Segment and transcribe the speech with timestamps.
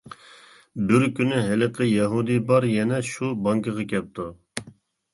[0.91, 4.31] بىر كۈنى ھېلىقى يەھۇدىي بار يەنە شۇ بانكىغا كەپتۇ.